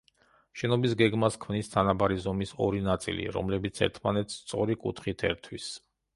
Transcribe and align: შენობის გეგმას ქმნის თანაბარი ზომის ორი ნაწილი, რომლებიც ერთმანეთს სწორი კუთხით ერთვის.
შენობის 0.59 0.95
გეგმას 1.01 1.37
ქმნის 1.45 1.69
თანაბარი 1.73 2.17
ზომის 2.23 2.55
ორი 2.69 2.81
ნაწილი, 2.89 3.29
რომლებიც 3.37 3.83
ერთმანეთს 3.89 4.41
სწორი 4.43 4.79
კუთხით 4.87 5.29
ერთვის. 5.33 5.71